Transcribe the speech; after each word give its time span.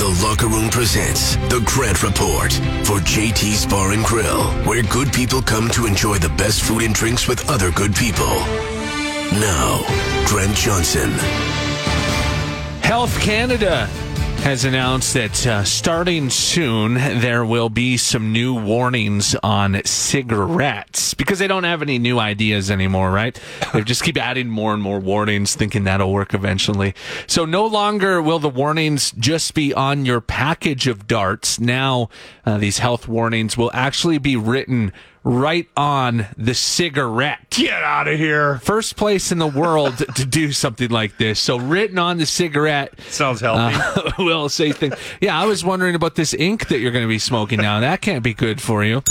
The 0.00 0.24
Locker 0.24 0.46
Room 0.46 0.70
presents 0.70 1.36
The 1.52 1.62
Grant 1.66 2.02
Report 2.02 2.50
for 2.86 3.00
JT's 3.00 3.66
Bar 3.66 3.92
and 3.92 4.02
Grill, 4.02 4.44
where 4.64 4.82
good 4.84 5.12
people 5.12 5.42
come 5.42 5.68
to 5.72 5.84
enjoy 5.84 6.16
the 6.16 6.30
best 6.30 6.62
food 6.62 6.80
and 6.84 6.94
drinks 6.94 7.28
with 7.28 7.50
other 7.50 7.70
good 7.70 7.94
people. 7.94 8.24
Now, 9.36 9.84
Grant 10.24 10.56
Johnson. 10.56 11.10
Health 12.80 13.20
Canada 13.20 13.90
has 14.42 14.64
announced 14.64 15.12
that 15.12 15.46
uh, 15.46 15.62
starting 15.64 16.30
soon 16.30 16.94
there 16.94 17.44
will 17.44 17.68
be 17.68 17.98
some 17.98 18.32
new 18.32 18.54
warnings 18.54 19.36
on 19.42 19.80
cigarettes 19.84 21.12
because 21.12 21.38
they 21.38 21.46
don't 21.46 21.64
have 21.64 21.82
any 21.82 21.98
new 21.98 22.18
ideas 22.18 22.70
anymore, 22.70 23.10
right? 23.10 23.38
They 23.72 23.82
just 23.82 24.02
keep 24.02 24.16
adding 24.16 24.48
more 24.48 24.74
and 24.74 24.82
more 24.82 24.98
warnings, 24.98 25.54
thinking 25.54 25.84
that'll 25.84 26.12
work 26.12 26.34
eventually. 26.34 26.94
So 27.28 27.44
no 27.44 27.66
longer 27.66 28.20
will 28.20 28.40
the 28.40 28.48
warnings 28.48 29.12
just 29.12 29.54
be 29.54 29.72
on 29.72 30.04
your 30.04 30.20
package 30.20 30.88
of 30.88 31.06
darts. 31.06 31.60
Now 31.60 32.08
uh, 32.44 32.58
these 32.58 32.78
health 32.78 33.06
warnings 33.06 33.56
will 33.56 33.70
actually 33.72 34.18
be 34.18 34.36
written 34.36 34.92
right 35.22 35.68
on 35.76 36.26
the 36.36 36.54
cigarette. 36.54 37.50
Get 37.50 37.82
out 37.82 38.08
of 38.08 38.18
here. 38.18 38.58
First 38.60 38.96
place 38.96 39.30
in 39.30 39.38
the 39.38 39.46
world 39.46 39.98
to 40.16 40.24
do 40.24 40.52
something 40.52 40.88
like 40.90 41.18
this. 41.18 41.38
So 41.38 41.58
written 41.58 41.98
on 41.98 42.18
the 42.18 42.26
cigarette. 42.26 42.98
Sounds 43.08 43.40
healthy. 43.40 43.76
Uh, 43.76 44.12
will 44.18 44.48
say 44.48 44.72
things. 44.72 44.94
Yeah, 45.20 45.40
I 45.40 45.46
was 45.46 45.64
wondering 45.64 45.94
about 45.94 46.14
this 46.14 46.32
ink 46.34 46.68
that 46.68 46.78
you're 46.78 46.92
going 46.92 47.04
to 47.04 47.08
be 47.08 47.18
smoking 47.18 47.60
now. 47.60 47.80
That 47.80 48.00
can't 48.00 48.24
be 48.24 48.34
good 48.34 48.60
for 48.60 48.84
you. 48.84 49.02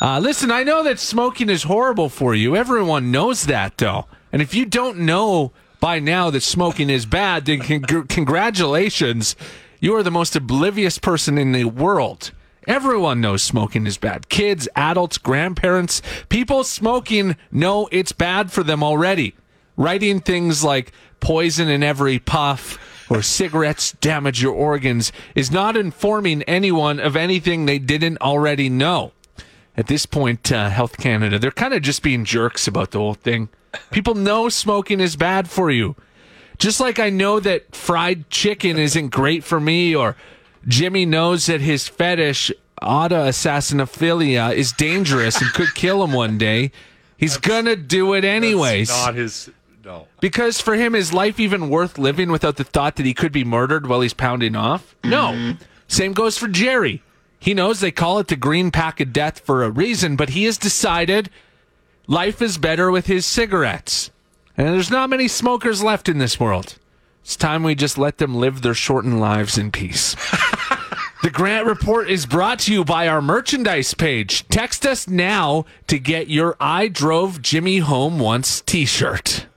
Uh, 0.00 0.18
listen, 0.20 0.50
I 0.50 0.62
know 0.62 0.82
that 0.84 0.98
smoking 0.98 1.50
is 1.50 1.64
horrible 1.64 2.08
for 2.08 2.34
you. 2.34 2.54
Everyone 2.56 3.10
knows 3.10 3.44
that, 3.46 3.78
though. 3.78 4.06
And 4.32 4.42
if 4.42 4.54
you 4.54 4.66
don't 4.66 4.98
know 4.98 5.52
by 5.80 5.98
now 5.98 6.30
that 6.30 6.42
smoking 6.42 6.90
is 6.90 7.06
bad, 7.06 7.46
then 7.46 7.60
con- 7.60 8.06
congratulations. 8.06 9.36
You 9.80 9.94
are 9.96 10.02
the 10.02 10.10
most 10.10 10.34
oblivious 10.36 10.98
person 10.98 11.38
in 11.38 11.52
the 11.52 11.64
world. 11.64 12.32
Everyone 12.66 13.20
knows 13.20 13.44
smoking 13.44 13.86
is 13.86 13.96
bad. 13.96 14.28
Kids, 14.28 14.68
adults, 14.74 15.18
grandparents, 15.18 16.02
people 16.28 16.64
smoking 16.64 17.36
know 17.52 17.88
it's 17.92 18.10
bad 18.10 18.50
for 18.50 18.64
them 18.64 18.82
already. 18.82 19.34
Writing 19.76 20.18
things 20.20 20.64
like 20.64 20.92
poison 21.20 21.68
in 21.68 21.84
every 21.84 22.18
puff 22.18 22.76
or 23.08 23.22
cigarettes 23.22 23.92
damage 23.92 24.42
your 24.42 24.52
organs 24.52 25.12
is 25.36 25.50
not 25.50 25.76
informing 25.76 26.42
anyone 26.42 26.98
of 26.98 27.14
anything 27.14 27.66
they 27.66 27.78
didn't 27.78 28.20
already 28.20 28.68
know. 28.68 29.12
At 29.76 29.86
this 29.86 30.06
point, 30.06 30.50
uh, 30.50 30.70
Health 30.70 30.96
Canada, 30.96 31.38
they're 31.38 31.50
kind 31.52 31.74
of 31.74 31.82
just 31.82 32.02
being 32.02 32.24
jerks 32.24 32.66
about 32.66 32.90
the 32.90 32.98
whole 32.98 33.14
thing. 33.14 33.48
People 33.92 34.14
know 34.14 34.48
smoking 34.48 35.00
is 35.00 35.14
bad 35.14 35.48
for 35.48 35.70
you. 35.70 35.94
Just 36.58 36.80
like 36.80 36.98
I 36.98 37.10
know 37.10 37.38
that 37.40 37.76
fried 37.76 38.30
chicken 38.30 38.78
isn't 38.78 39.10
great 39.10 39.44
for 39.44 39.60
me 39.60 39.94
or 39.94 40.16
Jimmy 40.66 41.06
knows 41.06 41.46
that 41.46 41.60
his 41.60 41.88
fetish, 41.88 42.52
auto 42.82 43.26
assassinophilia, 43.26 44.54
is 44.54 44.72
dangerous 44.72 45.40
and 45.40 45.52
could 45.52 45.74
kill 45.74 46.02
him 46.02 46.12
one 46.12 46.38
day. 46.38 46.72
He's 47.16 47.34
that's, 47.34 47.46
gonna 47.46 47.76
do 47.76 48.14
it 48.14 48.24
anyways. 48.24 48.88
not 48.88 49.14
his 49.14 49.50
no. 49.86 50.08
Because 50.20 50.60
for 50.60 50.74
him, 50.74 50.96
is 50.96 51.12
life 51.12 51.38
even 51.38 51.70
worth 51.70 51.96
living 51.96 52.32
without 52.32 52.56
the 52.56 52.64
thought 52.64 52.96
that 52.96 53.06
he 53.06 53.14
could 53.14 53.30
be 53.30 53.44
murdered 53.44 53.86
while 53.86 54.00
he's 54.00 54.12
pounding 54.12 54.56
off? 54.56 54.96
No. 55.04 55.28
Mm-hmm. 55.28 55.62
Same 55.86 56.12
goes 56.12 56.36
for 56.36 56.48
Jerry. 56.48 57.02
He 57.38 57.54
knows 57.54 57.78
they 57.78 57.92
call 57.92 58.18
it 58.18 58.26
the 58.26 58.34
green 58.34 58.72
pack 58.72 58.98
of 59.00 59.12
death 59.12 59.38
for 59.38 59.62
a 59.62 59.70
reason, 59.70 60.16
but 60.16 60.30
he 60.30 60.44
has 60.44 60.58
decided 60.58 61.30
life 62.08 62.42
is 62.42 62.58
better 62.58 62.90
with 62.90 63.06
his 63.06 63.24
cigarettes. 63.24 64.10
And 64.56 64.66
there's 64.68 64.90
not 64.90 65.10
many 65.10 65.28
smokers 65.28 65.84
left 65.84 66.08
in 66.08 66.18
this 66.18 66.40
world. 66.40 66.76
It's 67.22 67.36
time 67.36 67.62
we 67.62 67.74
just 67.76 67.98
let 67.98 68.18
them 68.18 68.34
live 68.34 68.62
their 68.62 68.74
shortened 68.74 69.20
lives 69.20 69.56
in 69.58 69.70
peace. 69.70 70.16
The 71.26 71.32
Grant 71.32 71.66
Report 71.66 72.08
is 72.08 72.24
brought 72.24 72.60
to 72.60 72.72
you 72.72 72.84
by 72.84 73.08
our 73.08 73.20
merchandise 73.20 73.94
page. 73.94 74.46
Text 74.46 74.86
us 74.86 75.08
now 75.08 75.64
to 75.88 75.98
get 75.98 76.28
your 76.28 76.54
I 76.60 76.86
Drove 76.86 77.42
Jimmy 77.42 77.78
Home 77.78 78.20
Once 78.20 78.60
t 78.60 78.84
shirt. 78.84 79.48